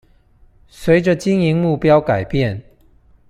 [0.67, 2.63] 隨著經營目標改變